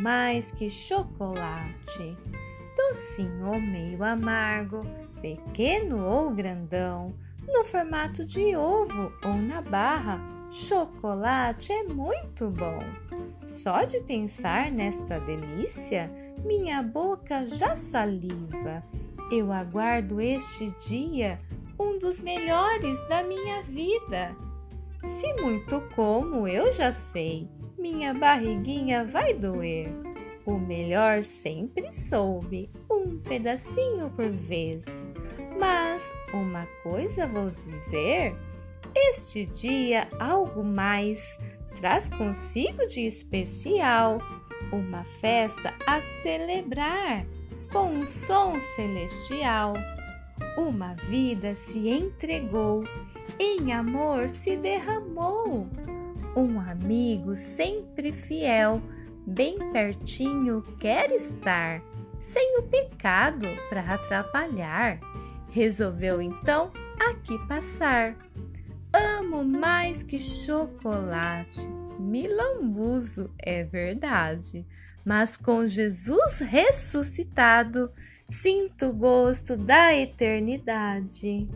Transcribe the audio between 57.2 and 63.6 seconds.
sempre fiel, bem pertinho quer estar, sem o pecado